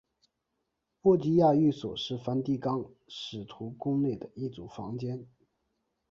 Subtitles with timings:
[0.99, 5.27] 波吉亚寓所是梵蒂冈使徒宫内的一组房间。